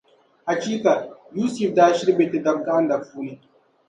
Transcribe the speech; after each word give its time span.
Achiika 0.51 0.93
Yusif 1.41 1.71
daa 1.79 1.89
shiri 1.97 2.13
be 2.21 2.25
Ti 2.31 2.39
daba 2.47 2.63
gahinda 2.71 2.95
puuni. 3.07 3.33